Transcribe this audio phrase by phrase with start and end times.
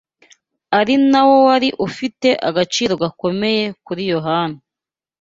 [0.79, 4.57] ari na wo wari ufite agaciro gakomeye kuri Yohana